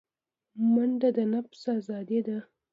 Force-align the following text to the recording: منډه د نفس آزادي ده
منډه 0.73 1.09
د 1.17 1.19
نفس 1.33 1.61
آزادي 1.77 2.19
ده 2.27 2.37